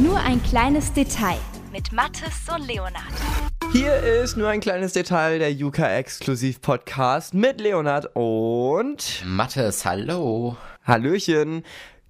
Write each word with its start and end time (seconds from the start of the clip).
Nur 0.00 0.16
ein 0.20 0.40
kleines 0.44 0.92
Detail 0.92 1.38
mit 1.72 1.90
Mathis 1.90 2.48
und 2.54 2.68
Leonard. 2.68 3.02
Hier 3.72 3.96
ist 3.96 4.36
nur 4.36 4.48
ein 4.48 4.60
kleines 4.60 4.92
Detail 4.92 5.40
der 5.40 5.52
Yuka 5.52 5.90
Exklusiv 5.90 6.60
Podcast 6.60 7.34
mit 7.34 7.60
Leonard 7.60 8.08
und 8.14 9.24
Mathis, 9.26 9.84
hallo. 9.84 10.56
Hallöchen. 10.84 11.64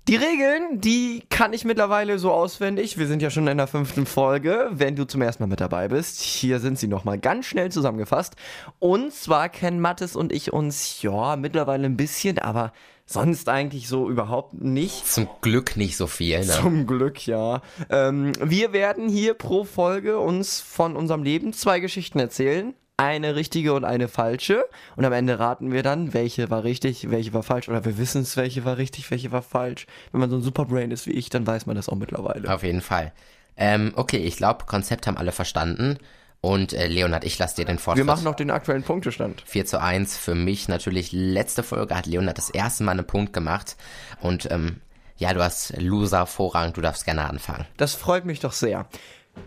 Die 0.07 0.17
Regeln, 0.17 0.83
die 0.83 1.23
kann 1.31 1.55
ich 1.55 1.65
mittlerweile 1.65 2.19
so 2.19 2.31
auswendig. 2.31 2.99
Wir 2.99 3.07
sind 3.07 3.23
ja 3.23 3.31
schon 3.31 3.47
in 3.47 3.57
der 3.57 3.67
fünften 3.67 4.05
Folge. 4.05 4.69
Wenn 4.71 4.95
du 4.95 5.07
zum 5.07 5.23
ersten 5.23 5.43
Mal 5.43 5.49
mit 5.49 5.63
dabei 5.63 5.89
bist, 5.89 6.21
hier 6.21 6.61
sind 6.61 6.79
sie 6.79 6.89
nochmal 6.89 7.19
ganz 7.19 7.47
schnell 7.47 7.73
zusammengefasst. 7.73 8.37
Und 8.81 9.15
zwar 9.15 9.49
kennen 9.49 9.81
Mathis 9.81 10.15
und 10.15 10.31
ich 10.31 10.53
uns, 10.53 11.01
ja, 11.01 11.37
mittlerweile 11.37 11.87
ein 11.87 11.97
bisschen, 11.97 12.39
aber 12.39 12.73
sonst 13.09 13.49
eigentlich 13.49 13.89
so 13.89 14.09
überhaupt 14.09 14.53
nicht. 14.53 15.07
Zum 15.07 15.29
Glück 15.41 15.77
nicht 15.77 15.97
so 15.97 16.07
viel, 16.07 16.41
ne? 16.41 16.53
Zum 16.53 16.87
Glück, 16.87 17.27
ja. 17.27 17.63
Ähm, 17.89 18.33
wir 18.41 18.73
werden 18.73 19.09
hier 19.09 19.35
pro 19.35 19.65
Folge 19.65 20.19
uns 20.19 20.61
von 20.61 20.95
unserem 20.95 21.23
Leben 21.23 21.53
zwei 21.55 21.81
Geschichten 21.81 22.19
erzählen. 22.19 22.75
Eine 22.99 23.37
richtige 23.37 23.73
und 23.75 23.85
eine 23.85 24.09
falsche. 24.09 24.65
Und 24.97 25.05
am 25.05 25.13
Ende 25.13 25.39
raten 25.39 25.73
wir 25.73 25.83
dann, 25.83 26.13
welche 26.13 26.51
war 26.51 26.65
richtig, 26.65 27.11
welche 27.11 27.33
war 27.33 27.43
falsch. 27.43 27.69
Oder 27.69 27.85
wir 27.85 27.97
wissen 27.97 28.23
es, 28.23 28.37
welche 28.37 28.65
war 28.65 28.77
richtig, 28.77 29.11
welche 29.11 29.33
war 29.33 29.43
falsch. 29.43 29.87
Wenn 30.13 30.21
man 30.21 30.31
so 30.31 30.37
ein 30.37 30.43
Superbrain 30.43 30.91
ist 30.91 31.07
wie 31.07 31.13
ich, 31.13 31.31
dann 31.31 31.47
weiß 31.47 31.65
man 31.67 31.77
das 31.77 31.89
auch 31.89 31.97
mittlerweile. 31.97 32.53
Auf 32.53 32.63
jeden 32.63 32.83
Fall. 32.83 33.13
Ähm, 33.57 33.93
okay, 33.97 34.19
ich 34.19 34.37
glaube, 34.37 34.67
Konzept 34.67 35.07
haben 35.07 35.17
alle 35.17 35.33
verstanden. 35.33 35.99
Und 36.41 36.73
äh, 36.73 36.87
Leonard, 36.87 37.25
ich 37.25 37.39
lasse 37.39 37.57
dir 37.57 37.65
den 37.65 37.79
Vortritt. 37.79 38.05
Wir 38.05 38.13
machen 38.13 38.25
noch 38.25 38.37
den 38.37 38.51
aktuellen 38.51 38.85
Punktestand. 38.85 39.43
4 39.47 39.67
zu 39.67 39.81
1 39.81 40.17
für 40.17 40.35
mich 40.35 40.69
natürlich. 40.69 41.11
Letzte 41.13 41.63
Folge 41.63 41.97
hat 41.97 42.07
Leonard 42.07 42.39
das 42.39 42.51
erste 42.51 42.85
Mal 42.85 42.93
einen 42.93 43.07
Punkt 43.07 43.33
gemacht. 43.33 43.77
Und 44.21 44.51
ähm, 44.51 44.81
ja, 45.17 45.35
du 45.35 45.43
hast 45.43 45.77
Loser 45.79 46.27
Vorrang, 46.27 46.73
du 46.73 46.81
darfst 46.81 47.05
gerne 47.05 47.29
anfangen. 47.29 47.67
Das 47.77 47.95
freut 47.95 48.25
mich 48.25 48.39
doch 48.39 48.53
sehr. 48.53 48.87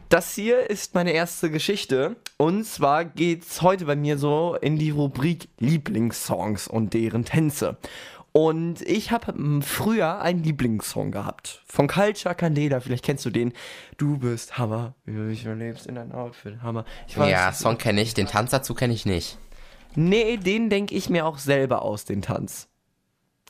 Das 0.09 0.35
hier 0.35 0.69
ist 0.69 0.93
meine 0.93 1.11
erste 1.11 1.49
Geschichte. 1.49 2.17
Und 2.37 2.65
zwar 2.65 3.05
geht's 3.05 3.61
heute 3.61 3.85
bei 3.85 3.95
mir 3.95 4.17
so 4.17 4.57
in 4.59 4.77
die 4.77 4.89
Rubrik 4.89 5.49
Lieblingssongs 5.59 6.67
und 6.67 6.93
deren 6.93 7.23
Tänze. 7.23 7.77
Und 8.33 8.81
ich 8.81 9.11
habe 9.11 9.33
früher 9.61 10.21
einen 10.21 10.43
Lieblingssong 10.43 11.11
gehabt. 11.11 11.63
Von 11.65 11.87
Culture 11.87 12.33
Candela, 12.33 12.79
vielleicht 12.79 13.03
kennst 13.03 13.25
du 13.25 13.29
den. 13.29 13.51
Du 13.97 14.17
bist 14.17 14.57
Hammer, 14.57 14.95
wie 15.03 15.13
du 15.13 15.27
dich 15.27 15.43
lebst 15.43 15.85
in 15.87 15.95
dein 15.95 16.13
Outfit, 16.13 16.61
Hammer. 16.61 16.85
Weiß, 17.13 17.29
ja, 17.29 17.51
Song 17.51 17.77
kenne 17.77 18.01
ich, 18.01 18.13
den 18.13 18.27
Tanz 18.27 18.51
dazu 18.51 18.73
kenne 18.73 18.93
ich 18.93 19.05
nicht. 19.05 19.37
Nee, 19.95 20.37
den 20.37 20.69
denke 20.69 20.95
ich 20.95 21.09
mir 21.09 21.25
auch 21.25 21.37
selber 21.37 21.81
aus, 21.81 22.05
den 22.05 22.21
Tanz. 22.21 22.69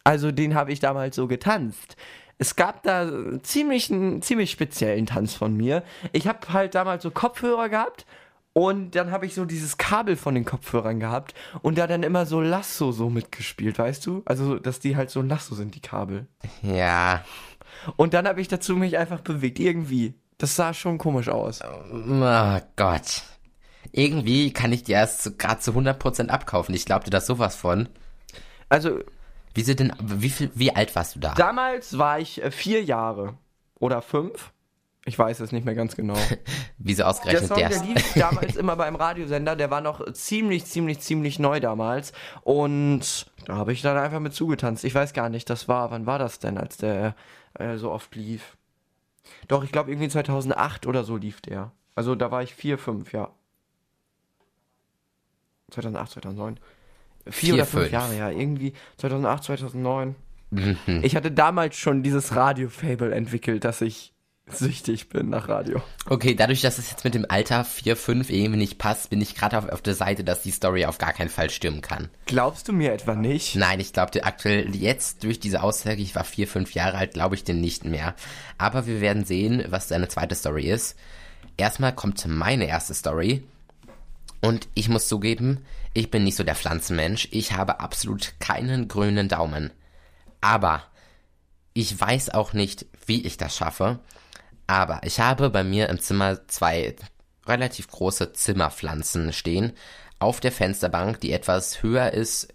Also 0.03 0.31
den 0.31 0.55
habe 0.55 0.71
ich 0.71 0.79
damals 0.79 1.15
so 1.15 1.27
getanzt 1.27 1.95
es 2.41 2.55
gab 2.55 2.81
da 2.81 3.07
ziemlich 3.43 3.91
einen 3.91 4.23
ziemlich 4.23 4.49
speziellen 4.49 5.05
Tanz 5.05 5.35
von 5.35 5.55
mir. 5.55 5.83
Ich 6.11 6.25
habe 6.25 6.51
halt 6.51 6.73
damals 6.73 7.03
so 7.03 7.11
Kopfhörer 7.11 7.69
gehabt 7.69 8.07
und 8.53 8.95
dann 8.95 9.11
habe 9.11 9.25
ich 9.25 9.33
so 9.33 9.45
dieses 9.45 9.77
Kabel 9.77 10.17
von 10.17 10.35
den 10.35 10.43
Kopfhörern 10.43 10.99
gehabt 10.99 11.33
und 11.61 11.77
da 11.77 11.87
dann 11.87 12.03
immer 12.03 12.25
so 12.25 12.41
Lasso 12.41 12.91
so 12.91 13.09
mitgespielt, 13.09 13.79
weißt 13.79 14.05
du? 14.05 14.23
Also, 14.25 14.59
dass 14.59 14.79
die 14.79 14.97
halt 14.97 15.09
so 15.09 15.21
ein 15.21 15.29
Lasso 15.29 15.55
sind, 15.55 15.75
die 15.75 15.79
Kabel. 15.79 16.27
Ja. 16.61 17.23
Und 17.95 18.13
dann 18.13 18.27
habe 18.27 18.41
ich 18.41 18.49
dazu 18.49 18.75
mich 18.75 18.97
einfach 18.97 19.21
bewegt, 19.21 19.59
irgendwie. 19.59 20.15
Das 20.37 20.55
sah 20.55 20.73
schon 20.73 20.97
komisch 20.97 21.29
aus. 21.29 21.61
Oh 21.63 22.59
Gott. 22.75 23.23
Irgendwie 23.93 24.51
kann 24.51 24.73
ich 24.73 24.83
dir 24.83 24.95
erst 24.95 25.39
gerade 25.39 25.59
zu 25.59 25.71
100% 25.71 26.27
abkaufen. 26.27 26.75
Ich 26.75 26.85
glaubte 26.85 27.09
das 27.09 27.27
sowas 27.27 27.55
von. 27.55 27.87
Also, 28.67 28.99
wie, 29.53 29.61
sie 29.61 29.75
denn, 29.75 29.93
wie, 30.01 30.29
viel, 30.29 30.51
wie 30.55 30.75
alt 30.75 30.95
warst 30.95 31.15
du 31.15 31.19
da? 31.19 31.33
Damals 31.35 31.97
war 31.97 32.19
ich 32.19 32.43
äh, 32.43 32.51
vier 32.51 32.83
Jahre 32.83 33.37
oder 33.79 34.01
fünf. 34.01 34.51
Ich 35.05 35.17
weiß 35.17 35.39
es 35.39 35.51
nicht 35.51 35.65
mehr 35.65 35.73
ganz 35.73 35.95
genau. 35.95 36.15
Wieso 36.77 37.03
ausgerechnet 37.03 37.49
der 37.49 37.71
Song, 37.71 37.85
der 37.85 37.95
lief 37.95 38.13
damals 38.13 38.55
immer 38.57 38.75
beim 38.75 38.95
Radiosender, 38.95 39.55
der 39.55 39.71
war 39.71 39.81
noch 39.81 40.13
ziemlich, 40.13 40.65
ziemlich, 40.65 40.99
ziemlich 40.99 41.39
neu 41.39 41.59
damals. 41.59 42.13
Und 42.43 43.25
da 43.45 43.55
habe 43.55 43.73
ich 43.73 43.81
dann 43.81 43.97
einfach 43.97 44.19
mit 44.19 44.33
zugetanzt. 44.33 44.83
Ich 44.83 44.93
weiß 44.93 45.13
gar 45.13 45.29
nicht, 45.29 45.49
das 45.49 45.67
war, 45.67 45.89
wann 45.89 46.05
war 46.05 46.19
das 46.19 46.37
denn, 46.37 46.57
als 46.57 46.77
der 46.77 47.15
äh, 47.55 47.77
so 47.77 47.91
oft 47.91 48.15
lief? 48.15 48.57
Doch, 49.47 49.63
ich 49.63 49.71
glaube 49.71 49.89
irgendwie 49.89 50.09
2008 50.09 50.85
oder 50.85 51.03
so 51.03 51.17
lief 51.17 51.41
der. 51.41 51.71
Also 51.95 52.13
da 52.13 52.29
war 52.29 52.43
ich 52.43 52.53
vier, 52.53 52.77
fünf, 52.77 53.11
ja. 53.11 53.31
2008, 55.71 56.11
2009. 56.11 56.59
Vier, 57.25 57.33
Vier 57.33 57.53
oder 57.55 57.65
fünf, 57.65 57.83
fünf, 57.83 57.93
Jahre, 57.93 58.17
ja. 58.17 58.29
Irgendwie 58.29 58.73
2008, 58.97 59.43
2009. 59.45 60.15
Mhm. 60.51 60.77
Ich 61.01 61.15
hatte 61.15 61.31
damals 61.31 61.75
schon 61.75 62.03
dieses 62.03 62.35
Radio-Fable 62.35 63.15
entwickelt, 63.15 63.63
dass 63.63 63.81
ich 63.81 64.10
süchtig 64.49 65.09
bin 65.09 65.29
nach 65.29 65.47
Radio. 65.47 65.81
Okay, 66.07 66.35
dadurch, 66.35 66.61
dass 66.61 66.77
es 66.77 66.89
jetzt 66.89 67.03
mit 67.03 67.13
dem 67.13 67.25
Alter 67.29 67.63
4, 67.63 67.95
5 67.95 68.29
irgendwie 68.29 68.57
nicht 68.57 68.77
passt, 68.77 69.09
bin 69.09 69.21
ich 69.21 69.35
gerade 69.35 69.57
auf, 69.57 69.69
auf 69.69 69.81
der 69.81 69.95
Seite, 69.95 70.23
dass 70.23 70.43
die 70.43 70.51
Story 70.51 70.85
auf 70.85 70.97
gar 70.97 71.13
keinen 71.13 71.29
Fall 71.29 71.49
stimmen 71.49 71.81
kann. 71.81 72.09
Glaubst 72.25 72.67
du 72.67 72.73
mir 72.73 72.93
etwa 72.93 73.15
nicht? 73.15 73.55
Nein, 73.55 73.79
ich 73.79 73.93
glaube 73.93 74.23
aktuell 74.23 74.75
jetzt 74.75 75.23
durch 75.23 75.39
diese 75.39 75.63
Aussage, 75.63 76.01
ich 76.01 76.15
war 76.15 76.23
4, 76.23 76.47
5 76.47 76.73
Jahre 76.73 76.97
alt, 76.97 77.13
glaube 77.13 77.35
ich 77.35 77.43
den 77.43 77.61
nicht 77.61 77.85
mehr. 77.85 78.15
Aber 78.57 78.85
wir 78.87 79.01
werden 79.01 79.25
sehen, 79.25 79.63
was 79.69 79.87
deine 79.87 80.07
zweite 80.07 80.35
Story 80.35 80.69
ist. 80.69 80.97
Erstmal 81.57 81.93
kommt 81.93 82.25
meine 82.27 82.67
erste 82.67 82.93
Story. 82.93 83.43
Und 84.41 84.67
ich 84.73 84.89
muss 84.89 85.07
zugeben, 85.07 85.63
ich 85.93 86.09
bin 86.09 86.23
nicht 86.23 86.35
so 86.35 86.43
der 86.43 86.55
Pflanzenmensch. 86.55 87.27
Ich 87.31 87.53
habe 87.53 87.79
absolut 87.79 88.33
keinen 88.39 88.87
grünen 88.87 89.27
Daumen. 89.27 89.71
Aber 90.39 90.83
ich 91.73 91.99
weiß 91.99 92.31
auch 92.31 92.53
nicht, 92.53 92.85
wie 93.05 93.25
ich 93.25 93.37
das 93.37 93.55
schaffe. 93.55 93.99
Aber 94.67 95.01
ich 95.03 95.19
habe 95.19 95.49
bei 95.49 95.63
mir 95.63 95.89
im 95.89 95.99
Zimmer 95.99 96.47
zwei 96.47 96.95
relativ 97.45 97.87
große 97.87 98.33
Zimmerpflanzen 98.33 99.33
stehen. 99.33 99.73
Auf 100.19 100.39
der 100.39 100.51
Fensterbank, 100.51 101.19
die 101.19 101.31
etwas 101.31 101.81
höher 101.81 102.11
ist, 102.13 102.53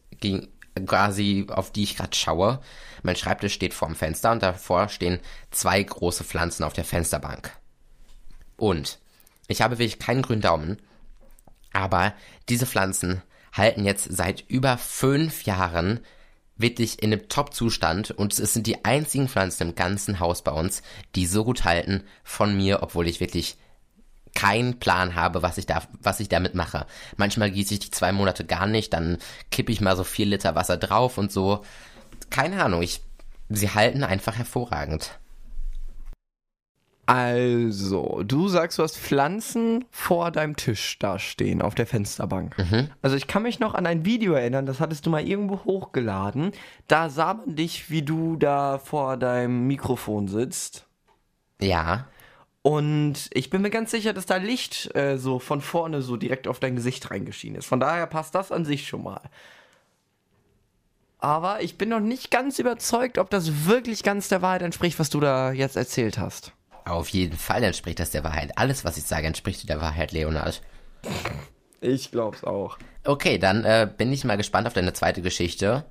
quasi 0.87 1.47
auf 1.51 1.73
die 1.73 1.83
ich 1.83 1.97
gerade 1.97 2.17
schaue. 2.17 2.61
Mein 3.03 3.17
Schreibtisch 3.17 3.55
steht 3.55 3.75
vorm 3.75 3.95
Fenster 3.95 4.33
und 4.33 4.43
davor 4.43 4.89
stehen 4.89 5.21
zwei 5.51 5.83
große 5.83 6.25
Pflanzen 6.25 6.65
auf 6.65 6.73
der 6.73 6.85
Fensterbank. 6.85 7.53
Und 8.57 8.99
ich 9.49 9.63
habe 9.63 9.79
wirklich 9.79 9.99
keinen 9.99 10.23
grünen 10.23 10.43
Daumen. 10.43 10.79
Aber 11.73 12.15
diese 12.49 12.67
Pflanzen 12.67 13.23
halten 13.53 13.85
jetzt 13.85 14.09
seit 14.11 14.45
über 14.49 14.79
fünf 14.79 15.45
Jahren 15.45 16.01
wirklich 16.57 17.03
in 17.03 17.13
einem 17.13 17.29
Top-Zustand 17.29 18.11
und 18.13 18.39
es 18.39 18.53
sind 18.53 18.67
die 18.67 18.85
einzigen 18.85 19.29
Pflanzen 19.29 19.69
im 19.69 19.75
ganzen 19.75 20.21
Haus 20.21 20.43
bei 20.43 20.53
uns, 20.53 20.83
die 21.15 21.27
so 21.27 21.45
gut 21.45 21.65
halten 21.65 22.03
von 22.25 22.57
mir, 22.57 22.83
obwohl 22.83 23.09
ich 23.09 23.21
wirklich 23.21 23.57
keinen 24.35 24.79
Plan 24.79 25.15
habe, 25.15 25.43
was 25.43 25.59
ich 25.59 25.67
da, 25.67 25.83
was 26.01 26.21
ich 26.21 26.29
damit 26.29 26.55
mache. 26.55 26.87
Manchmal 27.17 27.51
gieße 27.51 27.75
ich 27.75 27.81
die 27.81 27.91
zwei 27.91 28.13
Monate 28.13 28.45
gar 28.45 28.67
nicht, 28.67 28.93
dann 28.93 29.19
kippe 29.51 29.73
ich 29.73 29.81
mal 29.81 29.97
so 29.97 30.05
vier 30.05 30.27
Liter 30.27 30.55
Wasser 30.55 30.77
drauf 30.77 31.19
und 31.19 31.33
so. 31.33 31.65
Keine 32.31 32.63
Ahnung, 32.63 32.83
ich, 32.83 33.01
sie 33.49 33.71
halten 33.71 34.05
einfach 34.05 34.37
hervorragend. 34.37 35.19
Also, 37.07 38.23
du 38.25 38.49
sagst, 38.49 38.79
du 38.79 38.83
hast 38.83 38.99
Pflanzen 38.99 39.85
vor 39.91 40.33
deinem 40.33 40.57
Tisch 40.57 40.99
da 40.99 41.21
stehen, 41.21 41.63
auf 41.63 41.77
der 41.77 41.87
Fensterbank. 41.87 42.59
Mhm. 42.59 42.91
Also, 43.01 43.17
ich 43.17 43.29
kann 43.29 43.45
mich 43.45 43.61
noch 43.61 43.75
an 43.75 43.87
ein 43.87 44.05
Video 44.05 44.33
erinnern, 44.33 44.67
das 44.67 44.81
hattest 44.81 45.07
du 45.07 45.11
mal 45.11 45.27
irgendwo 45.27 45.65
hochgeladen. 45.65 46.51
Da 46.89 47.09
sah 47.09 47.35
man 47.35 47.55
dich, 47.55 47.91
wie 47.91 48.03
du 48.03 48.37
da 48.37 48.79
vor 48.79 49.17
deinem 49.17 49.69
Mikrofon 49.69 50.27
sitzt. 50.27 50.87
Ja. 51.61 52.09
Und 52.63 53.31
ich 53.33 53.51
bin 53.51 53.63
mir 53.63 53.71
ganz 53.71 53.93
sicher, 53.93 54.13
dass 54.13 54.27
da 54.27 54.39
Licht 54.39 54.93
äh, 54.97 55.19
so 55.19 55.39
von 55.39 55.61
vorne 55.61 56.03
so 56.03 56.17
direkt 56.17 56.49
auf 56.49 56.59
dein 56.59 56.75
Gesicht 56.75 57.09
reingeschienen 57.13 57.59
ist. 57.59 57.67
Von 57.67 57.79
daher 57.79 58.09
passt 58.09 58.35
das 58.35 58.51
an 58.51 58.65
sich 58.65 58.89
schon 58.89 59.05
mal. 59.05 59.21
Aber 61.21 61.63
ich 61.63 61.79
bin 61.79 61.91
noch 61.91 62.01
nicht 62.01 62.33
ganz 62.33 62.59
überzeugt, 62.59 63.19
ob 63.19 63.31
das 63.31 63.67
wirklich 63.67 64.03
ganz 64.03 64.29
der 64.29 64.43
Wahrheit 64.43 64.63
entspricht, 64.63 64.99
was 64.99 65.11
du 65.11 65.21
da 65.21 65.53
jetzt 65.53 65.77
erzählt 65.77 66.19
hast. 66.19 66.56
Auf 66.87 67.09
jeden 67.09 67.37
Fall 67.37 67.65
entspricht 67.65 67.99
das 67.99 68.13
der 68.13 68.23
Wahrheit. 68.23 68.57
Alles, 68.57 68.85
was 68.85 68.97
ich 68.97 69.05
sage, 69.05 69.27
entspricht 69.27 69.69
der 69.69 69.81
Wahrheit, 69.81 70.13
Leonard. 70.13 70.63
Ich 71.81 72.13
glaub's 72.13 72.45
auch. 72.45 72.79
Okay, 73.05 73.39
dann 73.39 73.65
äh, 73.65 73.89
bin 73.95 74.13
ich 74.13 74.25
mal 74.25 74.37
gespannt 74.37 74.69
auf 74.69 74.73
deine 74.73 74.93
zweite 74.93 75.21
Geschichte. 75.21 75.85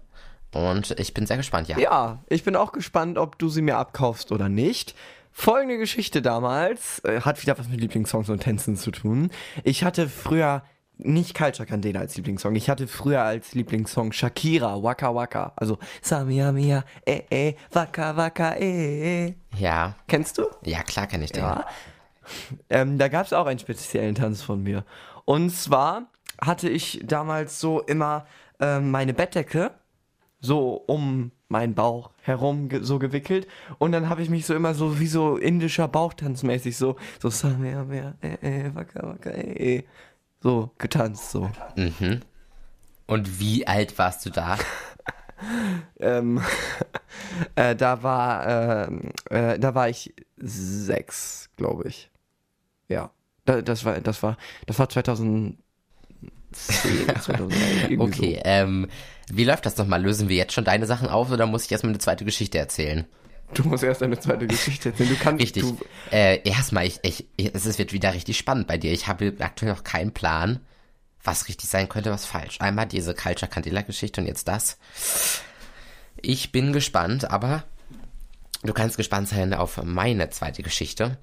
Und 0.54 0.98
ich 0.98 1.14
bin 1.14 1.28
sehr 1.28 1.36
gespannt, 1.36 1.68
ja. 1.68 1.78
Ja, 1.78 2.24
ich 2.30 2.46
bin 2.46 2.56
auch 2.56 2.72
gespannt, 2.72 3.18
ob 3.18 3.38
du 3.38 3.50
sie 3.50 3.62
mir 3.62 3.78
abkaufst 3.78 4.32
oder 4.32 4.48
nicht. 4.48 4.96
Folgende 5.34 5.78
Geschichte 5.78 6.22
damals 6.22 7.00
äh, 7.04 7.20
hat 7.20 7.42
wieder 7.42 7.58
was 7.60 7.68
mit 7.68 7.82
Lieblingssongs 7.82 8.30
und 8.30 8.40
Tänzen 8.40 8.78
zu 8.78 8.92
tun. 8.92 9.32
Ich 9.66 9.84
hatte 9.84 10.08
früher 10.08 10.64
nicht 10.98 11.36
Culture 11.36 11.66
Candela 11.66 12.00
als 12.00 12.16
Lieblingssong. 12.16 12.56
Ich 12.56 12.70
hatte 12.70 12.88
früher 12.88 13.22
als 13.22 13.54
Lieblingssong 13.54 14.14
Shakira, 14.14 14.82
Waka 14.82 15.14
Waka. 15.14 15.52
Also 15.58 15.78
Samia 16.02 16.54
Mia, 16.54 16.86
eh 17.06 17.24
eh, 17.30 17.56
Waka 17.72 18.16
Waka, 18.16 18.56
eh 18.56 19.26
eh. 19.28 19.36
Ja. 19.58 19.96
Kennst 20.08 20.38
du? 20.38 20.44
Ja, 20.64 20.84
klar 20.84 21.08
kenne 21.08 21.26
ich 21.26 21.32
den. 21.32 21.44
Ja. 21.44 21.66
Ähm, 22.70 22.98
da 22.98 23.08
gab 23.08 23.26
es 23.26 23.34
auch 23.34 23.46
einen 23.46 23.60
speziellen 23.60 24.16
Tanz 24.16 24.42
von 24.42 24.64
mir. 24.64 24.84
Und 25.26 25.52
zwar 25.52 26.04
hatte 26.42 26.70
ich 26.70 27.02
damals 27.04 27.60
so 27.60 27.82
immer 27.82 28.26
ähm, 28.60 28.92
meine 28.92 29.14
Bettdecke 29.14 29.72
so 30.40 30.74
um 30.88 31.32
meinen 31.48 31.76
Bauch 31.76 32.12
herum 32.22 32.70
ge 32.70 32.82
so 32.82 33.00
gewickelt 33.00 33.48
und 33.78 33.92
dann 33.92 34.10
habe 34.10 34.22
ich 34.22 34.30
mich 34.30 34.46
so 34.46 34.56
immer 34.56 34.74
so 34.74 35.00
wie 35.00 35.08
so 35.08 35.38
indischer 35.38 35.88
Bauchtanzmäßig 35.88 36.78
so 36.78 36.96
so 37.20 37.30
äh, 38.22 39.84
so 40.42 40.72
getanzt 40.78 41.32
so. 41.32 41.50
Mhm. 41.76 42.22
Und 43.08 43.40
wie 43.40 43.68
alt 43.68 43.98
warst 43.98 44.26
du 44.26 44.32
da? 44.32 44.58
ähm, 46.00 46.42
äh, 47.56 47.76
da 47.76 48.04
war 48.04 48.88
ähm, 48.88 49.12
äh, 49.30 49.60
da 49.60 49.76
war 49.76 49.90
ich 49.90 50.14
sechs, 50.38 51.50
glaube 51.58 51.88
ich. 51.88 52.10
Ja, 52.88 53.12
da, 53.46 53.62
das 53.62 53.86
war 53.86 54.00
das 54.00 54.22
war 54.24 54.38
das 54.66 54.80
war 54.80 54.90
2010, 54.90 55.58
2011, 56.52 57.84
irgendwie 57.90 58.02
Okay, 58.02 58.36
so. 58.36 58.42
ähm, 58.46 58.88
wie 59.30 59.44
läuft 59.44 59.66
das 59.66 59.78
nochmal? 59.78 60.02
Lösen 60.02 60.30
wir 60.30 60.36
jetzt 60.36 60.54
schon 60.54 60.66
deine 60.66 60.86
Sachen 60.86 61.08
auf 61.10 61.32
oder 61.32 61.46
muss 61.48 61.66
ich 61.66 61.72
erstmal 61.72 61.92
eine 61.92 62.00
zweite 62.00 62.26
Geschichte 62.26 62.58
erzählen? 62.58 63.06
Du 63.54 63.64
musst 63.64 63.84
erst 63.84 64.02
eine 64.02 64.20
zweite 64.20 64.48
Geschichte 64.48 64.90
erzählen. 64.90 65.10
Du 65.10 65.16
kannst 65.18 65.42
Richtig. 65.42 65.64
Du, 65.64 65.78
Äh, 66.12 66.42
erstmal, 66.50 66.86
ich, 66.88 67.00
ich, 67.04 67.26
es 67.54 67.66
ist- 67.68 67.78
wird 67.78 67.94
wieder 67.94 68.14
richtig 68.14 68.38
spannend 68.38 68.68
bei 68.68 68.78
dir. 68.78 68.92
Ich 68.92 69.08
habe 69.08 69.34
aktuell 69.40 69.72
noch 69.72 69.84
keinen 69.84 70.12
Plan, 70.14 70.60
was 71.24 71.48
richtig 71.48 71.70
sein 71.70 71.88
könnte, 71.88 72.12
was 72.12 72.26
falsch. 72.26 72.58
Einmal 72.60 72.88
diese 72.88 73.14
Culture 73.14 73.50
Candela 73.50 73.82
Geschichte 73.82 74.20
und 74.22 74.28
jetzt 74.28 74.48
das. 74.48 74.78
Ich 76.22 76.52
bin 76.52 76.74
gespannt, 76.74 77.30
aber 77.30 77.64
du 78.64 78.74
kannst 78.74 78.98
gespannt 78.98 79.30
sein 79.30 79.54
auf 79.54 79.82
meine 79.84 80.30
zweite 80.30 80.64
Geschichte. 80.64 81.18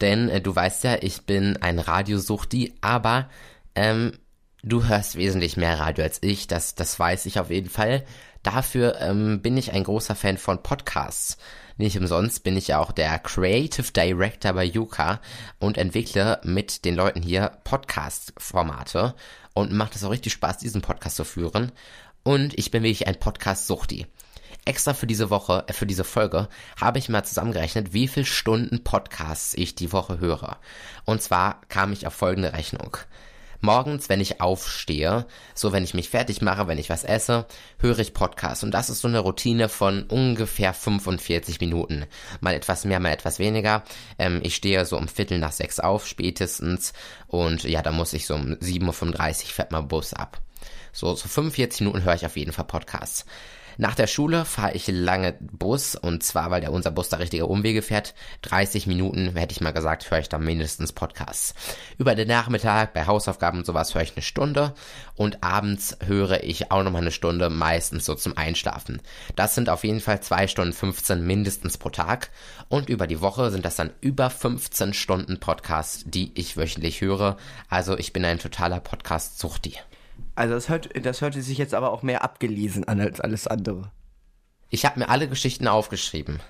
Denn 0.00 0.28
äh, 0.28 0.40
du 0.40 0.54
weißt 0.54 0.84
ja, 0.84 0.96
ich 1.00 1.22
bin 1.22 1.56
ein 1.58 1.78
Radiosuchti, 1.78 2.74
aber 2.80 3.28
ähm, 3.74 4.12
du 4.62 4.84
hörst 4.84 5.16
wesentlich 5.16 5.56
mehr 5.56 5.78
Radio 5.78 6.04
als 6.04 6.18
ich, 6.22 6.46
das, 6.46 6.74
das 6.74 6.98
weiß 6.98 7.26
ich 7.26 7.38
auf 7.38 7.50
jeden 7.50 7.70
Fall. 7.70 8.04
Dafür 8.42 9.00
ähm, 9.00 9.40
bin 9.40 9.56
ich 9.56 9.72
ein 9.72 9.84
großer 9.84 10.16
Fan 10.16 10.36
von 10.36 10.62
Podcasts. 10.62 11.36
Nicht 11.76 11.96
umsonst 11.96 12.42
bin 12.42 12.56
ich 12.56 12.68
ja 12.68 12.78
auch 12.78 12.92
der 12.92 13.18
Creative 13.20 13.90
Director 13.92 14.52
bei 14.52 14.64
Yuka 14.64 15.20
und 15.58 15.78
entwickle 15.78 16.40
mit 16.42 16.84
den 16.84 16.96
Leuten 16.96 17.22
hier 17.22 17.52
Podcast-Formate 17.64 19.14
und 19.54 19.72
macht 19.72 19.94
es 19.94 20.04
auch 20.04 20.10
richtig 20.10 20.32
Spaß, 20.32 20.58
diesen 20.58 20.82
Podcast 20.82 21.16
zu 21.16 21.24
führen. 21.24 21.72
Und 22.24 22.58
ich 22.58 22.70
bin 22.70 22.82
wirklich 22.82 23.06
ein 23.06 23.18
Podcast-Suchti. 23.18 24.06
Extra 24.64 24.94
für 24.94 25.06
diese 25.06 25.30
Woche, 25.30 25.64
äh, 25.66 25.72
für 25.72 25.86
diese 25.86 26.04
Folge, 26.04 26.48
habe 26.80 26.98
ich 26.98 27.08
mal 27.08 27.24
zusammengerechnet, 27.24 27.92
wie 27.92 28.08
viel 28.08 28.24
Stunden 28.24 28.84
Podcasts 28.84 29.54
ich 29.54 29.74
die 29.74 29.92
Woche 29.92 30.20
höre. 30.20 30.58
Und 31.04 31.20
zwar 31.20 31.60
kam 31.68 31.92
ich 31.92 32.06
auf 32.06 32.14
folgende 32.14 32.52
Rechnung. 32.52 32.96
Morgens, 33.64 34.08
wenn 34.08 34.20
ich 34.20 34.40
aufstehe, 34.40 35.24
so 35.54 35.72
wenn 35.72 35.84
ich 35.84 35.94
mich 35.94 36.10
fertig 36.10 36.42
mache, 36.42 36.66
wenn 36.66 36.78
ich 36.78 36.90
was 36.90 37.04
esse, 37.04 37.46
höre 37.78 38.00
ich 38.00 38.12
Podcasts. 38.12 38.64
Und 38.64 38.72
das 38.72 38.90
ist 38.90 39.00
so 39.00 39.06
eine 39.06 39.20
Routine 39.20 39.68
von 39.68 40.02
ungefähr 40.02 40.74
45 40.74 41.60
Minuten. 41.60 42.06
Mal 42.40 42.54
etwas 42.54 42.84
mehr, 42.84 42.98
mal 42.98 43.12
etwas 43.12 43.38
weniger. 43.38 43.84
Ähm, 44.18 44.40
ich 44.42 44.56
stehe 44.56 44.84
so 44.84 44.96
um 44.96 45.06
Viertel 45.06 45.38
nach 45.38 45.52
sechs 45.52 45.78
auf, 45.78 46.08
spätestens. 46.08 46.92
Und 47.28 47.62
ja, 47.62 47.82
da 47.82 47.92
muss 47.92 48.14
ich 48.14 48.26
so 48.26 48.34
um 48.34 48.54
7.35 48.54 49.44
Uhr 49.44 49.50
fährt 49.52 49.70
mein 49.70 49.86
Bus 49.86 50.12
ab. 50.12 50.40
So, 50.92 51.14
so 51.14 51.28
45 51.28 51.82
Minuten 51.82 52.02
höre 52.02 52.14
ich 52.14 52.26
auf 52.26 52.36
jeden 52.36 52.52
Fall 52.52 52.64
Podcasts. 52.64 53.26
Nach 53.78 53.94
der 53.94 54.06
Schule 54.06 54.44
fahre 54.44 54.74
ich 54.74 54.86
lange 54.88 55.34
Bus 55.40 55.96
und 55.96 56.22
zwar, 56.22 56.50
weil 56.50 56.60
der 56.60 56.72
unser 56.72 56.90
Bus 56.90 57.08
da 57.08 57.16
richtige 57.16 57.46
Umwege 57.46 57.82
fährt. 57.82 58.14
30 58.42 58.86
Minuten, 58.86 59.36
hätte 59.36 59.52
ich 59.52 59.60
mal 59.60 59.72
gesagt, 59.72 60.10
höre 60.10 60.18
ich 60.18 60.28
da 60.28 60.38
mindestens 60.38 60.92
Podcasts. 60.92 61.54
Über 61.98 62.14
den 62.14 62.28
Nachmittag 62.28 62.92
bei 62.92 63.06
Hausaufgaben 63.06 63.58
und 63.58 63.66
sowas 63.66 63.94
höre 63.94 64.02
ich 64.02 64.12
eine 64.14 64.22
Stunde 64.22 64.74
und 65.14 65.42
abends 65.42 65.96
höre 66.04 66.42
ich 66.44 66.70
auch 66.70 66.82
nochmal 66.82 67.02
eine 67.02 67.10
Stunde, 67.10 67.50
meistens 67.50 68.04
so 68.04 68.14
zum 68.14 68.36
Einschlafen. 68.36 69.00
Das 69.36 69.54
sind 69.54 69.68
auf 69.68 69.84
jeden 69.84 70.00
Fall 70.00 70.20
2 70.20 70.48
Stunden 70.48 70.72
15 70.72 71.26
mindestens 71.26 71.78
pro 71.78 71.90
Tag 71.90 72.30
und 72.68 72.88
über 72.88 73.06
die 73.06 73.20
Woche 73.20 73.50
sind 73.50 73.64
das 73.64 73.76
dann 73.76 73.90
über 74.00 74.30
15 74.30 74.94
Stunden 74.94 75.40
Podcasts, 75.40 76.04
die 76.06 76.32
ich 76.34 76.56
wöchentlich 76.56 77.00
höre. 77.00 77.36
Also 77.68 77.96
ich 77.98 78.12
bin 78.12 78.24
ein 78.24 78.38
totaler 78.38 78.80
Podcast-Suchti. 78.80 79.78
Also 80.34 80.54
das, 80.54 80.68
hört, 80.68 80.90
das 81.04 81.20
hörte 81.20 81.42
sich 81.42 81.58
jetzt 81.58 81.74
aber 81.74 81.92
auch 81.92 82.02
mehr 82.02 82.22
abgelesen 82.22 82.84
an 82.84 83.00
als 83.00 83.20
alles 83.20 83.46
andere. 83.46 83.90
Ich 84.70 84.84
habe 84.84 85.00
mir 85.00 85.08
alle 85.08 85.28
Geschichten 85.28 85.68
aufgeschrieben. 85.68 86.40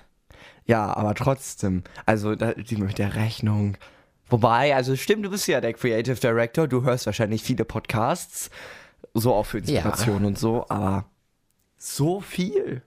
Ja, 0.65 0.95
aber 0.95 1.13
trotzdem. 1.13 1.83
Also 2.05 2.35
da, 2.35 2.53
die 2.53 2.77
mit 2.77 2.97
der 2.97 3.15
Rechnung. 3.15 3.77
Wobei, 4.29 4.75
also 4.75 4.95
stimmt, 4.95 5.25
du 5.25 5.29
bist 5.29 5.47
ja 5.47 5.59
der 5.59 5.73
Creative 5.73 6.15
Director, 6.15 6.67
du 6.67 6.83
hörst 6.83 7.05
wahrscheinlich 7.05 7.43
viele 7.43 7.65
Podcasts, 7.65 8.49
so 9.13 9.33
auch 9.33 9.45
für 9.45 9.59
Inspiration 9.59 10.25
und 10.25 10.39
so, 10.39 10.65
aber 10.69 11.05
so 11.77 12.21
viel. 12.21 12.81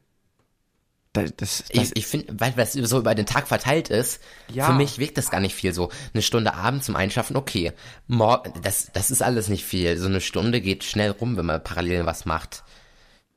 Da- 1.16 1.22
Das, 1.36 1.64
das, 1.64 1.64
Ich, 1.70 1.96
ich 1.96 2.06
finde, 2.06 2.34
weil 2.38 2.52
das 2.52 2.72
so 2.74 2.98
über 2.98 3.14
den 3.14 3.26
Tag 3.26 3.48
verteilt 3.48 3.88
ist, 3.88 4.20
Ja. 4.52 4.66
für 4.66 4.72
mich 4.74 4.98
wirkt 4.98 5.18
das 5.18 5.30
gar 5.30 5.40
nicht 5.40 5.54
viel 5.54 5.72
so. 5.72 5.90
Eine 6.14 6.22
Stunde 6.22 6.54
abends 6.54 6.86
zum 6.86 6.96
Einschlafen, 6.96 7.36
okay. 7.36 7.72
Mor 8.06 8.42
das, 8.62 8.90
das 8.92 9.10
ist 9.10 9.22
alles 9.22 9.48
nicht 9.48 9.64
viel. 9.64 9.96
So 9.98 10.06
eine 10.06 10.20
Stunde 10.20 10.60
geht 10.60 10.84
schnell 10.84 11.10
rum, 11.12 11.36
wenn 11.36 11.46
man 11.46 11.62
parallel 11.62 12.06
was 12.06 12.24
macht. 12.24 12.62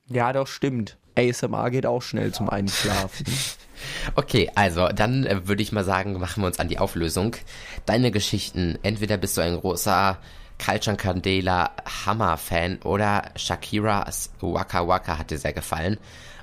ja, 0.06 0.32
doch, 0.32 0.46
stimmt. 0.46 0.96
ASMR 1.18 1.70
geht 1.70 1.86
auch 1.86 2.02
schnell 2.02 2.32
zum 2.32 2.48
Einschlafen. 2.48 3.26
Okay, 4.14 4.50
also 4.56 4.88
dann 4.88 5.24
äh, 5.24 5.48
würde 5.48 5.62
ich 5.62 5.72
mal 5.72 5.84
sagen, 5.84 6.12
machen 6.18 6.42
wir 6.42 6.46
uns 6.48 6.58
an 6.58 6.68
die 6.68 6.78
Auflösung. 6.78 7.34
Deine 7.86 8.10
Geschichten, 8.10 8.78
entweder 8.82 9.16
bist 9.16 9.38
du 9.38 9.40
ein 9.40 9.58
großer 9.58 10.18
Culture 10.62 10.96
Candela 10.98 11.70
Hammer-Fan 12.04 12.80
oder 12.82 13.30
Shakiras 13.36 14.32
Waka 14.40 14.86
Waka 14.86 15.16
hat 15.16 15.30
dir 15.30 15.38
sehr 15.38 15.54
gefallen. 15.54 15.96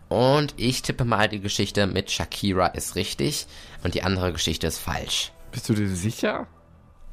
Und 0.09 0.53
ich 0.57 0.81
tippe 0.81 1.03
mal, 1.05 1.27
die 1.27 1.39
Geschichte 1.41 1.85
mit 1.87 2.11
Shakira 2.11 2.67
ist 2.67 2.95
richtig 2.95 3.45
und 3.83 3.93
die 3.93 4.03
andere 4.03 4.31
Geschichte 4.31 4.67
ist 4.67 4.77
falsch. 4.79 5.31
Bist 5.51 5.67
du 5.69 5.73
dir 5.73 5.89
sicher? 5.89 6.47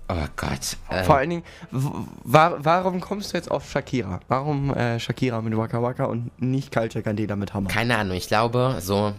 Oh 0.08 0.26
Gott. 0.36 0.76
Äh, 0.90 1.02
Vor 1.04 1.16
allen 1.16 1.30
Dingen, 1.30 1.42
wa 1.72 2.56
warum 2.58 3.00
kommst 3.00 3.32
du 3.32 3.38
jetzt 3.38 3.50
auf 3.50 3.70
Shakira? 3.70 4.20
Warum 4.28 4.72
äh, 4.74 5.00
Shakira 5.00 5.40
mit 5.40 5.56
Waka 5.56 5.82
Waka 5.82 6.04
und 6.04 6.30
nicht 6.40 6.72
Culture 6.72 7.02
Candela 7.02 7.36
mit 7.36 7.54
Hammer? 7.54 7.70
keine 7.70 7.96
Ahnung, 7.96 8.16
ich 8.16 8.28
glaube 8.28 8.76
so, 8.80 9.14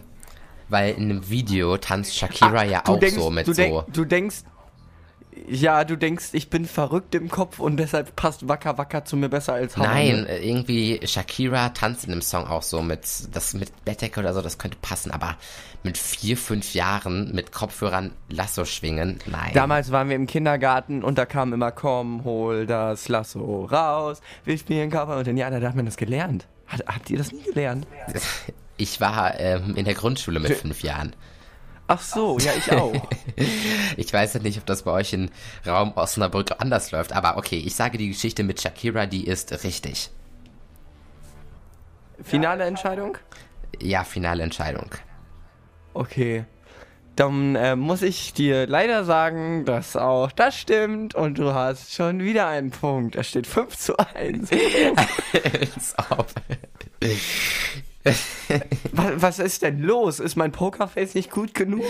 weil 0.68 0.94
in 0.94 1.10
einem 1.10 1.28
Video 1.28 1.76
tanzt 1.76 2.14
Shakira 2.16 2.64
ja 2.64 2.82
du 2.82 2.92
auch 2.92 3.00
denkst, 3.00 3.16
so 3.16 3.30
mit 3.30 3.48
du 3.48 3.52
so. 3.52 3.84
Du 3.92 4.04
denkst, 4.04 4.36
ja, 5.48 5.84
du 5.84 5.96
denkst, 5.96 6.28
ich 6.32 6.50
bin 6.50 6.66
verrückt 6.66 7.14
im 7.14 7.28
Kopf 7.28 7.58
und 7.58 7.76
deshalb 7.76 8.16
passt 8.16 8.48
Waka 8.48 8.78
Waka 8.78 9.04
zu 9.04 9.16
mir 9.16 9.28
besser 9.28 9.54
als 9.54 9.76
Hammer. 9.76 9.88
Nein, 9.88 10.26
irgendwie 10.42 11.00
Shakira 11.04 11.70
tanzt 11.70 12.04
in 12.04 12.10
dem 12.10 12.22
Song 12.22 12.46
auch 12.46 12.62
so 12.62 12.82
mit 12.82 13.02
das 13.32 13.54
mit 13.54 13.84
Bettdecke 13.84 14.20
oder 14.20 14.34
so, 14.34 14.42
das 14.42 14.58
könnte 14.58 14.78
passen, 14.80 15.10
aber 15.10 15.36
mit 15.82 15.98
vier, 15.98 16.36
fünf 16.36 16.74
Jahren 16.74 17.32
mit 17.34 17.52
Kopfhörern 17.52 18.12
Lasso 18.28 18.64
schwingen, 18.64 19.18
nein. 19.26 19.52
Damals 19.54 19.92
waren 19.92 20.08
wir 20.08 20.16
im 20.16 20.26
Kindergarten 20.26 21.04
und 21.04 21.18
da 21.18 21.26
kam 21.26 21.52
immer, 21.52 21.70
komm, 21.70 22.24
hol 22.24 22.66
das 22.66 23.08
Lasso 23.08 23.64
raus, 23.64 24.20
wir 24.44 24.58
spielen 24.58 24.90
Cover 24.90 25.16
und 25.16 25.28
Indianer, 25.28 25.60
da 25.60 25.68
hat 25.68 25.76
man 25.76 25.86
das 25.86 25.96
gelernt. 25.96 26.46
Hat, 26.66 26.82
habt 26.86 27.10
ihr 27.10 27.18
das 27.18 27.32
nie 27.32 27.42
gelernt? 27.42 27.86
Ich 28.78 29.00
war 29.00 29.40
ähm, 29.40 29.74
in 29.74 29.86
der 29.86 29.94
Grundschule 29.94 30.38
mit 30.38 30.52
fünf 30.52 30.82
Jahren. 30.82 31.16
Ach 31.88 32.00
so, 32.00 32.38
ja, 32.38 32.52
ich 32.56 32.70
auch. 32.72 32.92
Ich 33.98 34.12
weiß 34.12 34.34
ja 34.34 34.40
nicht, 34.40 34.58
ob 34.58 34.64
das 34.66 34.82
bei 34.82 34.92
euch 34.92 35.12
in 35.12 35.30
Raum 35.66 35.92
Osnabrück 35.94 36.52
anders 36.58 36.90
läuft, 36.90 37.12
aber 37.12 37.36
okay, 37.36 37.58
ich 37.58 37.74
sage 37.74 37.98
die 37.98 38.08
Geschichte 38.08 38.44
mit 38.44 38.60
Shakira, 38.60 39.04
die 39.04 39.26
ist 39.26 39.62
richtig. 39.62 40.10
Finale 42.22 42.64
Entscheidung? 42.64 43.18
Ja, 43.80 44.04
finale 44.04 44.42
Entscheidung. 44.42 44.90
Okay. 45.92 46.44
Dann 47.14 47.56
äh, 47.56 47.76
muss 47.76 48.02
ich 48.02 48.34
dir 48.34 48.66
leider 48.66 49.04
sagen, 49.04 49.64
dass 49.64 49.96
auch 49.96 50.30
das 50.32 50.56
stimmt 50.56 51.14
und 51.14 51.38
du 51.38 51.54
hast 51.54 51.94
schon 51.94 52.20
wieder 52.20 52.46
einen 52.46 52.70
Punkt. 52.70 53.16
Es 53.16 53.28
steht 53.28 53.46
5 53.46 53.76
zu 53.76 53.96
1. 53.98 54.50
Als 55.60 55.94
ob. 56.10 56.26
was, 58.96 59.22
was 59.22 59.38
ist 59.38 59.62
denn 59.62 59.80
los? 59.80 60.20
Ist 60.20 60.36
mein 60.36 60.52
Pokerface 60.52 61.14
nicht 61.14 61.30
gut 61.30 61.54
genug? 61.54 61.84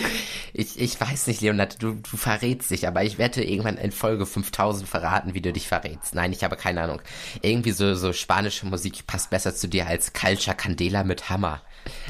Ich, 0.53 0.81
ich 0.81 1.01
weiß 1.01 1.27
nicht, 1.27 1.41
Leonard, 1.41 1.83
du, 1.83 1.95
du 1.95 2.17
verrätst 2.17 2.71
dich, 2.71 2.87
aber 2.89 3.05
ich 3.05 3.19
werde 3.19 3.45
irgendwann 3.45 3.77
in 3.77 3.93
Folge 3.93 4.27
5000 4.27 4.89
verraten, 4.89 5.35
wie 5.35 5.41
du 5.41 5.53
dich 5.53 5.69
verrätst. 5.69 6.15
Nein, 6.15 6.33
ich 6.33 6.45
habe 6.45 6.57
keine 6.57 6.83
Ahnung. 6.83 7.03
Irgendwie 7.43 7.73
so, 7.73 7.95
so 7.95 8.13
spanische 8.13 8.67
Musik 8.67 9.07
passt 9.07 9.31
besser 9.31 9.55
zu 9.55 9.69
dir 9.69 9.87
als 9.87 10.13
Culture 10.13 10.57
Candela 10.57 11.05
mit 11.05 11.31
Hammer. 11.31 11.63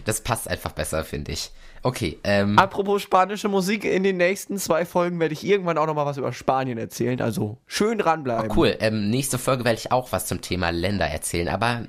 Das 0.04 0.20
passt 0.20 0.48
einfach 0.48 0.72
besser, 0.72 1.04
finde 1.04 1.32
ich. 1.32 1.50
Okay, 1.82 2.18
ähm, 2.24 2.58
Apropos 2.58 3.02
spanische 3.02 3.48
Musik, 3.48 3.84
in 3.84 4.02
den 4.02 4.16
nächsten 4.16 4.58
zwei 4.58 4.84
Folgen 4.84 5.20
werde 5.20 5.34
ich 5.34 5.46
irgendwann 5.46 5.78
auch 5.78 5.86
nochmal 5.86 6.06
was 6.06 6.16
über 6.16 6.32
Spanien 6.32 6.78
erzählen. 6.78 7.20
Also 7.20 7.58
schön 7.66 7.98
dranbleiben. 7.98 8.50
cool. 8.56 8.76
Ähm, 8.80 9.08
nächste 9.08 9.38
Folge 9.38 9.64
werde 9.64 9.78
ich 9.78 9.92
auch 9.92 10.10
was 10.10 10.26
zum 10.26 10.40
Thema 10.40 10.70
Länder 10.70 11.06
erzählen, 11.06 11.48
aber 11.48 11.82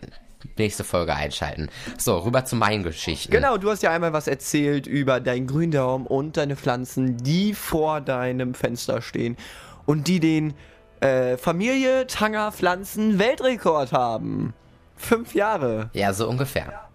nächste 0.57 0.83
Folge 0.83 1.15
einschalten. 1.15 1.69
So, 1.97 2.17
rüber 2.19 2.45
zu 2.45 2.55
meinen 2.55 2.83
Geschichten. 2.83 3.31
Genau, 3.31 3.57
du 3.57 3.69
hast 3.69 3.83
ja 3.83 3.91
einmal 3.91 4.13
was 4.13 4.27
erzählt 4.27 4.87
über 4.87 5.19
deinen 5.19 5.47
Gründaum 5.47 6.05
und 6.05 6.37
deine 6.37 6.55
Pflanzen, 6.55 7.17
die 7.17 7.53
vor 7.53 8.01
deinem 8.01 8.53
Fenster 8.53 9.01
stehen 9.01 9.37
und 9.85 10.07
die 10.07 10.19
den 10.19 10.53
äh, 10.99 11.37
Familie 11.37 12.07
Tanger 12.07 12.51
Pflanzen 12.51 13.19
Weltrekord 13.19 13.91
haben. 13.91 14.53
Fünf 14.95 15.35
Jahre. 15.35 15.89
Ja, 15.93 16.13
so 16.13 16.27
ungefähr. 16.27 16.87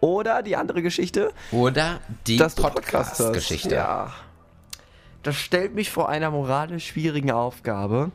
Oder 0.00 0.42
die 0.42 0.56
andere 0.56 0.82
Geschichte, 0.82 1.32
Oder 1.50 2.00
die 2.26 2.36
du 2.36 2.44
Podcast. 2.44 2.62
Podcast-Geschichte. 2.62 3.74
Ja. 3.74 4.12
Das 5.22 5.36
stellt 5.36 5.74
mich 5.74 5.90
vor 5.90 6.10
einer 6.10 6.30
moralisch 6.30 6.88
schwierigen 6.88 7.30
Aufgabe. 7.30 8.12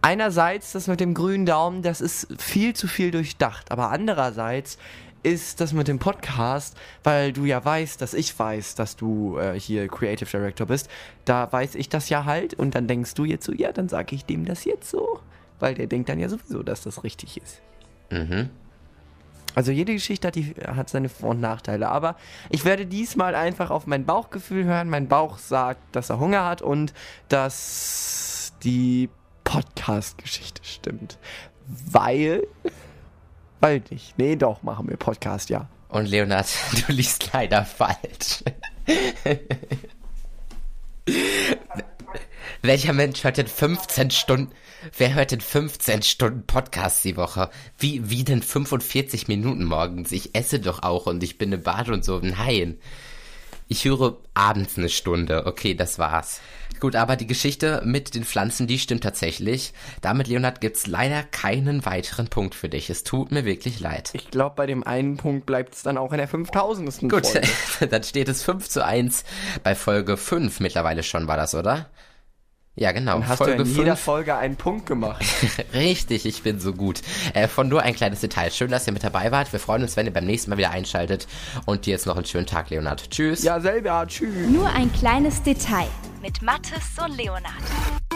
Einerseits 0.00 0.72
das 0.72 0.86
mit 0.86 1.00
dem 1.00 1.14
grünen 1.14 1.44
Daumen, 1.44 1.82
das 1.82 2.00
ist 2.00 2.28
viel 2.40 2.74
zu 2.74 2.86
viel 2.86 3.10
durchdacht, 3.10 3.70
aber 3.72 3.90
andererseits 3.90 4.78
ist 5.24 5.60
das 5.60 5.72
mit 5.72 5.88
dem 5.88 5.98
Podcast, 5.98 6.76
weil 7.02 7.32
du 7.32 7.44
ja 7.44 7.64
weißt, 7.64 8.00
dass 8.00 8.14
ich 8.14 8.38
weiß, 8.38 8.76
dass 8.76 8.96
du 8.96 9.38
äh, 9.38 9.58
hier 9.58 9.88
Creative 9.88 10.30
Director 10.30 10.66
bist, 10.66 10.88
da 11.24 11.50
weiß 11.50 11.74
ich 11.74 11.88
das 11.88 12.08
ja 12.08 12.24
halt 12.24 12.54
und 12.54 12.74
dann 12.74 12.86
denkst 12.86 13.14
du 13.14 13.24
jetzt 13.24 13.44
so, 13.44 13.52
ja, 13.52 13.72
dann 13.72 13.88
sage 13.88 14.14
ich 14.14 14.24
dem 14.24 14.44
das 14.44 14.64
jetzt 14.64 14.88
so, 14.88 15.20
weil 15.58 15.74
der 15.74 15.88
denkt 15.88 16.08
dann 16.08 16.20
ja 16.20 16.28
sowieso, 16.28 16.62
dass 16.62 16.82
das 16.82 17.02
richtig 17.02 17.36
ist. 17.42 17.60
Mhm. 18.10 18.50
Also 19.54 19.72
jede 19.72 19.92
Geschichte 19.92 20.28
hat, 20.28 20.36
die, 20.36 20.54
hat 20.64 20.88
seine 20.88 21.08
Vor- 21.08 21.30
und 21.30 21.40
Nachteile, 21.40 21.88
aber 21.88 22.14
ich 22.48 22.64
werde 22.64 22.86
diesmal 22.86 23.34
einfach 23.34 23.70
auf 23.70 23.88
mein 23.88 24.04
Bauchgefühl 24.04 24.64
hören. 24.64 24.88
Mein 24.88 25.08
Bauch 25.08 25.38
sagt, 25.38 25.80
dass 25.96 26.10
er 26.10 26.20
Hunger 26.20 26.44
hat 26.44 26.62
und 26.62 26.94
dass 27.28 28.52
die 28.62 29.08
Podcast-Geschichte 29.48 30.60
stimmt. 30.62 31.16
Weil, 31.66 32.46
weil 33.60 33.82
nicht. 33.88 34.18
Nee, 34.18 34.36
doch, 34.36 34.62
machen 34.62 34.90
wir 34.90 34.98
Podcast, 34.98 35.48
ja. 35.48 35.70
Und 35.88 36.06
Leonard, 36.06 36.48
du 36.86 36.92
liest 36.92 37.30
leider 37.32 37.64
falsch. 37.64 38.44
Welcher 42.60 42.92
Mensch 42.92 43.24
hört 43.24 43.38
denn 43.38 43.46
15 43.46 44.10
Stunden, 44.10 44.52
wer 44.98 45.14
hört 45.14 45.30
denn 45.30 45.40
15 45.40 46.02
Stunden 46.02 46.46
Podcasts 46.46 47.00
die 47.00 47.16
Woche? 47.16 47.48
Wie, 47.78 48.10
wie 48.10 48.24
denn 48.24 48.42
45 48.42 49.28
Minuten 49.28 49.64
morgens? 49.64 50.12
Ich 50.12 50.34
esse 50.34 50.60
doch 50.60 50.82
auch 50.82 51.06
und 51.06 51.22
ich 51.22 51.38
bin 51.38 51.52
im 51.52 51.62
Bad 51.62 51.88
und 51.88 52.04
so. 52.04 52.18
Nein. 52.18 52.78
Ich 53.66 53.86
höre 53.86 54.18
abends 54.34 54.76
eine 54.76 54.90
Stunde. 54.90 55.46
Okay, 55.46 55.74
das 55.74 55.98
war's. 55.98 56.42
Gut, 56.80 56.96
aber 56.96 57.16
die 57.16 57.26
Geschichte 57.26 57.82
mit 57.84 58.14
den 58.14 58.24
Pflanzen, 58.24 58.66
die 58.66 58.78
stimmt 58.78 59.02
tatsächlich. 59.02 59.72
Damit, 60.00 60.28
Leonard, 60.28 60.60
gibt's 60.60 60.86
leider 60.86 61.22
keinen 61.22 61.84
weiteren 61.84 62.28
Punkt 62.28 62.54
für 62.54 62.68
dich. 62.68 62.90
Es 62.90 63.04
tut 63.04 63.32
mir 63.32 63.44
wirklich 63.44 63.80
leid. 63.80 64.10
Ich 64.12 64.30
glaube, 64.30 64.56
bei 64.56 64.66
dem 64.66 64.84
einen 64.84 65.16
Punkt 65.16 65.46
bleibt 65.46 65.74
es 65.74 65.82
dann 65.82 65.98
auch 65.98 66.12
in 66.12 66.18
der 66.18 66.28
5000. 66.28 67.10
Gut, 67.10 67.26
Folge. 67.26 67.48
dann 67.90 68.02
steht 68.02 68.28
es 68.28 68.42
5 68.42 68.68
zu 68.68 68.84
1 68.84 69.24
bei 69.62 69.74
Folge 69.74 70.16
5 70.16 70.60
mittlerweile 70.60 71.02
schon, 71.02 71.26
war 71.26 71.36
das, 71.36 71.54
oder? 71.54 71.88
Ja, 72.78 72.92
genau. 72.92 73.14
Dann 73.14 73.28
hast 73.28 73.38
Folge 73.38 73.56
du 73.56 73.62
in 73.62 73.76
jeder 73.76 73.96
5. 73.96 74.00
Folge 74.00 74.36
einen 74.36 74.54
Punkt 74.54 74.86
gemacht. 74.86 75.24
Richtig, 75.74 76.26
ich 76.26 76.44
bin 76.44 76.60
so 76.60 76.72
gut. 76.72 77.00
Äh, 77.34 77.48
von 77.48 77.68
nur 77.68 77.82
ein 77.82 77.96
kleines 77.96 78.20
Detail. 78.20 78.52
Schön, 78.52 78.70
dass 78.70 78.86
ihr 78.86 78.92
mit 78.92 79.02
dabei 79.02 79.32
wart. 79.32 79.52
Wir 79.52 79.58
freuen 79.58 79.82
uns, 79.82 79.96
wenn 79.96 80.06
ihr 80.06 80.12
beim 80.12 80.26
nächsten 80.26 80.50
Mal 80.50 80.58
wieder 80.58 80.70
einschaltet. 80.70 81.26
Und 81.66 81.86
dir 81.86 81.90
jetzt 81.90 82.06
noch 82.06 82.16
einen 82.16 82.24
schönen 82.24 82.46
Tag, 82.46 82.70
Leonard. 82.70 83.10
Tschüss. 83.10 83.42
ja, 83.42 83.58
selber. 83.58 84.04
Tschüss. 84.06 84.48
Nur 84.48 84.68
ein 84.68 84.92
kleines 84.92 85.42
Detail 85.42 85.88
mit 86.20 86.42
Mathis 86.42 86.98
und 86.98 87.16
Leonard. 87.16 88.07